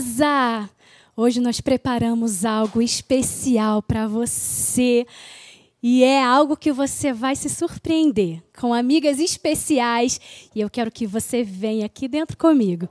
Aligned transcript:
preciosa! 0.00 0.70
Hoje 1.14 1.40
nós 1.40 1.60
preparamos 1.60 2.44
algo 2.44 2.80
especial 2.80 3.82
para 3.82 4.08
você. 4.08 5.06
E 5.82 6.02
é 6.02 6.22
algo 6.22 6.56
que 6.56 6.72
você 6.72 7.12
vai 7.12 7.36
se 7.36 7.48
surpreender 7.48 8.42
com 8.58 8.72
amigas 8.72 9.18
especiais. 9.18 10.20
E 10.54 10.60
eu 10.60 10.70
quero 10.70 10.90
que 10.90 11.06
você 11.06 11.42
venha 11.42 11.86
aqui 11.86 12.08
dentro 12.08 12.36
comigo. 12.36 12.88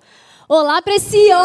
Olá, 0.47 0.81
preciosas! 0.81 1.39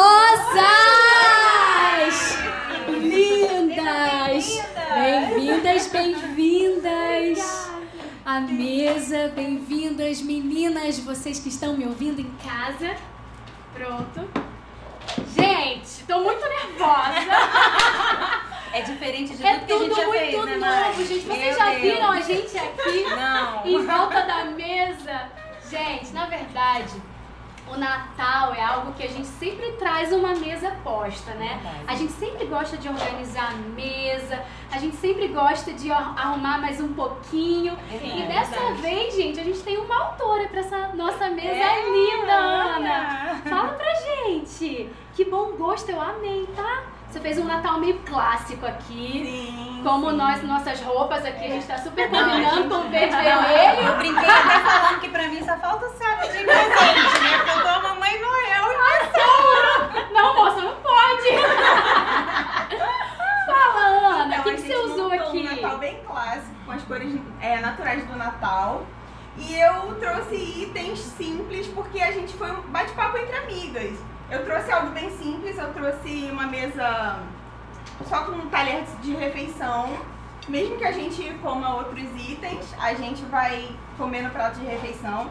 Lindas! 2.88 4.62
Bem-vindas, 4.94 5.86
bem-vindas! 5.88 7.38
À 8.24 8.40
mesa, 8.40 9.32
bem-vindas, 9.34 10.22
meninas, 10.22 10.98
vocês 10.98 11.38
que 11.38 11.50
estão 11.50 11.76
me 11.76 11.84
ouvindo 11.84 12.20
em 12.20 12.30
casa. 12.42 12.96
Pronto. 13.74 14.53
Gente, 15.36 16.02
tô 16.06 16.20
muito 16.20 16.40
nervosa. 16.48 18.44
É 18.72 18.80
diferente 18.82 19.36
de 19.36 19.46
É 19.46 19.58
tudo 19.60 19.94
que 19.94 20.00
a 20.00 20.04
gente 20.04 20.06
já 20.06 20.10
fez, 20.10 20.44
né, 20.44 20.56
Mari? 20.56 20.82
novo, 20.88 21.04
gente. 21.06 21.20
Vocês 21.26 21.38
Meu 21.38 21.56
já 21.56 21.70
Deus. 21.70 21.80
viram 21.82 22.10
a 22.10 22.20
gente 22.20 22.58
aqui 22.58 23.04
Não. 23.04 23.66
em 23.66 23.86
volta 23.86 24.22
da 24.22 24.44
mesa? 24.46 25.30
Gente, 25.70 26.12
na 26.12 26.26
verdade, 26.26 27.02
o 27.72 27.76
Natal 27.76 28.54
é 28.54 28.62
algo 28.62 28.92
que 28.92 29.02
a 29.02 29.08
gente 29.08 29.26
sempre 29.26 29.72
traz 29.72 30.12
uma 30.12 30.34
mesa 30.34 30.70
posta, 30.84 31.32
né? 31.32 31.60
A 31.86 31.94
gente 31.94 32.12
sempre 32.12 32.44
gosta 32.46 32.76
de 32.76 32.88
organizar 32.88 33.50
a 33.52 33.56
mesa, 33.56 34.42
a 34.70 34.78
gente 34.78 34.96
sempre 34.96 35.28
gosta 35.28 35.72
de 35.72 35.90
ar- 35.90 36.14
arrumar 36.16 36.58
mais 36.60 36.80
um 36.80 36.92
pouquinho. 36.92 37.76
Verdade, 37.88 38.20
e 38.20 38.26
dessa 38.26 38.72
vez, 38.74 39.14
gente, 39.14 39.40
a 39.40 39.44
gente 39.44 39.60
tem 39.60 39.78
uma 39.78 39.96
autora 40.04 40.46
pra 40.48 40.60
essa 40.60 40.88
nossa 40.94 41.28
mesa 41.30 41.48
É, 41.48 41.82
linda, 41.90 42.32
Ana. 42.32 43.40
Fala 43.48 43.68
pra 43.74 43.94
gente. 43.94 44.90
Que 45.14 45.24
bom 45.24 45.52
gosto, 45.52 45.90
eu 45.90 46.00
amei, 46.00 46.46
tá? 46.54 46.82
Você 47.08 47.20
fez 47.20 47.38
um 47.38 47.44
Natal 47.44 47.78
meio 47.78 47.96
clássico 48.00 48.66
aqui. 48.66 49.22
Sim. 49.24 49.80
Como 49.84 50.10
sim. 50.10 50.16
nós, 50.16 50.42
nossas 50.42 50.80
roupas 50.80 51.24
aqui, 51.24 51.44
a 51.44 51.48
gente 51.48 51.64
tá 51.66 51.78
super 51.78 52.10
combinando 52.10 52.56
gente- 52.56 52.68
com 52.68 52.74
o 52.74 52.88
verde 52.90 53.14
e 53.14 53.18
Eu 53.28 53.42
vermelho. 53.42 53.96
brinquei 53.98 54.28
até 54.28 54.58
falando 54.58 55.00
que 55.00 55.08
pra 55.10 55.28
mim 55.28 55.44
só 55.44 55.56
falta 55.58 55.86
o 55.86 55.90
saco 55.90 56.22
de 56.22 56.38
presente, 56.42 57.20
né? 57.22 57.36
Porque 57.38 57.50
eu 57.50 57.62
tô 57.62 57.68
a 57.68 57.78
mamãe 57.82 58.20
Noel 58.20 58.72
e 58.72 60.12
Não, 60.12 60.34
moça, 60.34 60.60
não 60.62 60.74
pode. 60.74 61.30
Fala, 63.46 63.86
Ana, 63.86 64.24
o 64.24 64.26
Então, 64.26 64.42
que, 64.42 64.50
a 64.50 64.52
que 64.54 64.56
gente 64.62 64.66
você 64.72 64.76
usou 64.76 65.08
montou 65.10 65.28
aqui? 65.28 65.38
um 65.38 65.63
Natal 65.74 65.78
bem 65.78 66.00
clássico, 66.06 66.54
com 66.64 66.72
as 66.72 66.82
cores 66.82 67.20
é, 67.40 67.60
naturais 67.60 68.06
do 68.06 68.16
Natal. 68.16 68.86
E 69.36 69.54
eu 69.54 69.94
trouxe 69.98 70.34
itens 70.34 71.00
simples 71.00 71.66
porque 71.68 72.00
a 72.00 72.12
gente 72.12 72.32
foi 72.34 72.50
um 72.50 72.62
bate-papo 72.62 73.18
entre 73.18 73.36
amigas. 73.36 73.98
Eu 74.30 74.44
trouxe 74.44 74.70
algo 74.70 74.90
bem 74.90 75.10
simples, 75.18 75.58
eu 75.58 75.72
trouxe 75.72 76.28
uma 76.30 76.46
mesa 76.46 77.20
só 78.08 78.24
com 78.24 78.32
um 78.32 78.48
talher 78.48 78.84
de 79.02 79.14
refeição. 79.14 79.98
Mesmo 80.48 80.76
que 80.76 80.84
a 80.84 80.92
gente 80.92 81.22
coma 81.42 81.76
outros 81.76 82.04
itens, 82.16 82.74
a 82.78 82.94
gente 82.94 83.22
vai 83.24 83.74
comer 83.96 84.22
no 84.22 84.30
prato 84.30 84.60
de 84.60 84.66
refeição. 84.66 85.30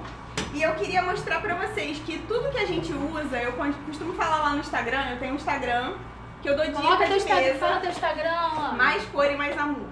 E 0.53 0.61
eu 0.61 0.73
queria 0.75 1.01
mostrar 1.03 1.39
pra 1.39 1.55
vocês 1.55 1.99
que 1.99 2.17
tudo 2.19 2.51
que 2.51 2.57
a 2.57 2.65
gente 2.65 2.91
usa, 2.91 3.37
eu 3.37 3.53
costumo 3.85 4.13
falar 4.13 4.39
lá 4.39 4.49
no 4.51 4.59
Instagram, 4.59 5.11
eu 5.11 5.19
tenho 5.19 5.33
um 5.33 5.35
Instagram 5.35 5.93
que 6.41 6.49
eu 6.49 6.55
dou 6.57 6.65
dicas 6.65 6.81
Coloca 6.81 7.05
teu 7.05 7.07
de 7.07 7.15
Instagram, 7.15 7.45
mesa. 7.45 7.59
fala 7.59 7.79
teu 7.79 7.89
Instagram. 7.89 8.73
Mais 8.75 9.05
cor 9.05 9.25
e 9.25 9.37
mais 9.37 9.57
amor. 9.57 9.87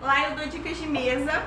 Lá 0.00 0.28
eu 0.28 0.36
dou 0.36 0.46
dicas 0.46 0.76
de 0.78 0.86
mesa 0.86 1.42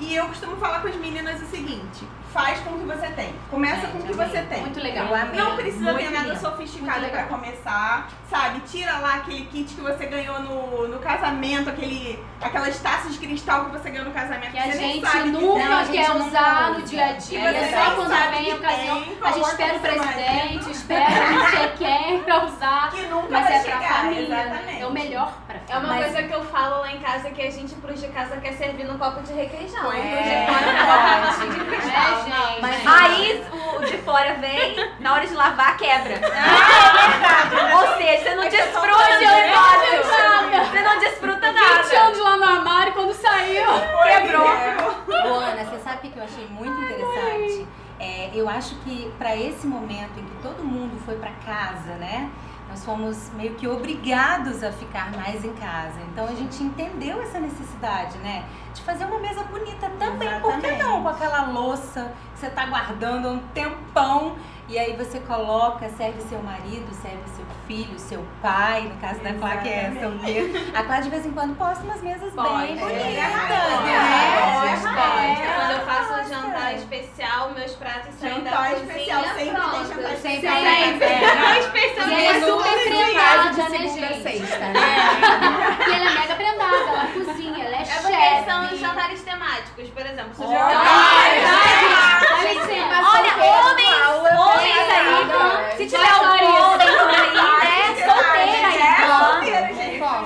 e 0.00 0.14
eu 0.14 0.26
costumo 0.26 0.56
falar 0.56 0.80
com 0.80 0.88
as 0.88 0.96
meninas 0.96 1.40
o 1.40 1.46
seguinte: 1.46 2.04
faz 2.32 2.58
com 2.60 2.70
o 2.70 2.78
que 2.80 2.84
você 2.86 3.06
tem. 3.12 3.32
Começa 3.48 3.82
Gente, 3.82 3.90
com 3.92 3.98
o 3.98 4.02
que 4.02 4.12
amei. 4.12 4.26
você 4.26 4.42
tem. 4.42 4.60
Muito 4.62 4.80
legal. 4.80 5.14
Amei. 5.14 5.40
Não 5.40 5.54
precisa 5.56 5.92
Muito 5.92 5.98
ter 6.04 6.10
nada 6.10 6.28
lindo. 6.30 6.40
sofisticado 6.40 7.00
legal. 7.02 7.26
começar, 7.28 8.08
sabe? 8.28 8.58
Tira 8.66 8.98
lá 8.98 9.14
aquele 9.16 9.44
kit 9.46 9.72
que 9.72 9.80
você 9.80 10.06
ganhou 10.06 10.40
no, 10.40 10.88
no 10.88 10.98
casamento, 10.98 11.70
aquele, 11.70 12.18
aquelas 12.40 12.76
taças 12.80 13.12
de 13.12 13.18
cristal 13.20 13.66
que 13.66 13.70
você 13.70 13.90
ganhou 13.90 14.06
no 14.06 14.10
casamento. 14.12 14.50
Que 14.50 14.58
a 14.58 14.70
gente 14.72 15.00
que 15.08 15.18
nunca 15.30 15.84
gente 15.84 15.92
quer 15.92 16.10
usar 16.10 16.70
usa. 16.70 16.78
no 16.78 16.82
dia 16.82 17.04
a 17.06 17.12
dia. 17.12 17.38
Que 17.40 17.46
É 17.46 17.52
você 17.68 17.76
só 17.76 17.94
quando 17.94 18.08
vem 18.08 18.18
a 18.18 18.42
que 18.42 18.52
ocasião. 18.54 18.96
A 19.22 19.30
gente 19.32 19.46
espera 19.48 19.76
o 19.76 19.80
presidente, 19.80 20.54
marido. 20.54 20.70
espera 20.72 21.30
não 21.30 21.50
sei 21.50 21.68
quem 21.78 22.22
pra 22.24 22.44
usar. 22.46 22.90
Que 22.90 23.02
nunca 23.02 23.28
Mas 23.30 23.44
vai 23.44 23.52
é 23.56 23.60
pra 23.62 23.72
chegar, 23.74 23.94
família. 23.94 24.28
né? 24.28 24.44
exatamente. 24.50 24.82
É 24.82 24.86
o 24.86 24.90
melhor 24.92 25.32
pra 25.46 25.58
É 25.74 25.78
uma 25.78 25.88
Mas- 25.88 26.04
coisa 26.04 26.22
que 26.28 26.32
eu 26.32 26.44
falo 26.44 26.80
lá 26.82 26.92
em 26.92 27.00
casa 27.00 27.30
que 27.30 27.42
a 27.42 27.50
gente 27.50 27.74
pros 27.74 28.00
de 28.00 28.06
casa 28.08 28.36
quer 28.36 28.52
servir 28.52 28.84
no 28.84 28.96
copo 28.96 29.20
de 29.22 29.32
requeijão. 29.32 29.82
Pois 29.82 29.98
é. 29.98 30.46
de 30.46 30.52
fora 30.52 30.72
Pode. 30.86 31.38
não 31.40 31.48
de 31.48 31.60
É, 31.60 31.64
cristal, 31.64 32.16
gente. 32.16 32.30
não. 32.30 32.60
Mas- 32.60 32.86
Aí 32.86 33.44
o 33.52 33.84
de 33.84 33.98
fora 33.98 34.34
vem, 34.34 34.76
na 35.00 35.14
hora 35.14 35.26
de 35.26 35.34
lavar, 35.34 35.76
quebra. 35.76 36.20
Ou 37.74 37.96
seja, 37.96 38.22
você 38.22 38.34
não 38.36 38.48
desfruta 38.48 39.18
de 39.18 39.24
um 39.24 39.30
negócio. 39.34 40.20
nada. 40.20 40.64
Você 40.64 40.80
não 40.82 40.98
desfruta 41.00 41.52
20 41.52 41.60
nada. 41.60 42.00
anos 42.06 42.18
lá 42.20 42.36
no 42.36 42.44
armário, 42.44 42.92
quando 42.92 43.12
saiu. 43.14 43.64
Ô, 43.68 45.34
Ana, 45.40 45.64
você 45.64 45.78
sabe 45.80 46.08
o 46.08 46.10
que 46.12 46.16
eu 46.18 46.24
achei 46.24 46.46
muito 46.48 46.80
interessante? 46.82 47.66
É, 47.98 48.30
eu 48.34 48.48
acho 48.48 48.74
que 48.76 49.12
para 49.18 49.34
esse 49.36 49.66
momento 49.66 50.18
em 50.18 50.24
que 50.24 50.36
todo 50.42 50.62
mundo 50.64 51.00
foi 51.04 51.16
para 51.16 51.30
casa, 51.46 51.94
né? 51.96 52.30
Nós 52.74 52.84
fomos 52.84 53.30
meio 53.34 53.54
que 53.54 53.68
obrigados 53.68 54.64
a 54.64 54.72
ficar 54.72 55.12
mais 55.12 55.44
em 55.44 55.52
casa. 55.52 55.94
Então 56.10 56.24
a 56.26 56.34
gente 56.34 56.60
entendeu 56.60 57.22
essa 57.22 57.38
necessidade, 57.38 58.18
né? 58.18 58.44
De 58.74 58.82
fazer 58.82 59.04
uma 59.04 59.20
mesa 59.20 59.44
bonita 59.44 59.88
também. 59.96 60.28
Por 60.40 60.58
que 60.58 60.72
não? 60.72 61.00
Com 61.00 61.08
aquela 61.08 61.42
louça 61.42 62.12
que 62.32 62.40
você 62.40 62.50
tá 62.50 62.66
guardando 62.66 63.28
há 63.28 63.30
um 63.30 63.38
tempão. 63.54 64.34
E 64.66 64.78
aí 64.78 64.96
você 64.96 65.20
coloca, 65.20 65.88
serve 65.90 66.20
seu 66.22 66.42
marido, 66.42 66.90
serve 66.94 67.20
seu 67.36 67.44
filho, 67.66 67.98
seu 67.98 68.24
pai, 68.40 68.90
no 68.92 68.98
caso 68.98 69.20
da 69.20 69.34
Clá 69.34 69.58
que 69.58 69.68
é 69.68 69.90
Exatamente. 69.90 70.24
solteira. 70.24 70.78
A 70.78 70.82
Clá 70.82 71.00
de 71.00 71.10
vez 71.10 71.26
em 71.26 71.30
quando 71.32 71.54
posta 71.56 71.84
umas 71.84 72.00
mesas 72.00 72.32
Pode, 72.32 72.48
bem 72.48 72.76
é, 72.76 72.80
bonitas, 72.80 73.04
pode, 73.04 73.84
né? 73.84 74.00
Pode, 74.40 74.82
pode. 74.82 75.42
É. 75.42 75.54
Quando 75.54 75.70
eu 75.70 75.86
faço 75.86 76.12
Nossa. 76.12 76.24
jantar 76.24 76.74
especial, 76.76 77.50
meus 77.50 77.72
pratos 77.74 78.14
saem 78.14 78.40
da 78.42 78.50
Jantar 78.50 78.70
cozinha 78.70 78.88
especial, 78.90 79.22
sempre 79.22 79.34
tem 79.44 79.54
prontos. 79.54 79.88
jantar 79.88 80.16
Sempre 80.16 80.32
especial. 80.32 80.54
tem. 80.54 80.98
Sempre. 80.98 81.34
Não 81.36 81.58
E 82.08 82.12
ela 82.12 82.36
é 82.36 82.40
super 82.40 82.84
prendada, 82.84 83.50
de 83.50 83.56
né, 83.56 83.68
segunda 83.70 84.06
a 84.06 84.12
gente? 84.12 84.22
sexta, 84.22 84.64
É. 84.64 85.90
E 85.90 85.92
ela 85.94 86.10
é 86.10 86.14
mega 86.14 86.34
prendada, 86.36 86.76
ela 86.76 87.06
cozinha, 87.12 87.64
ela 87.64 87.76
é 87.76 87.82
É 87.82 87.84
porque 87.84 88.50
são 88.50 88.62
chefe. 88.68 88.76
jantares 88.76 89.22
temáticos, 89.22 89.88
por 89.90 90.06
exemplo. 90.06 90.34
Se 90.34 90.42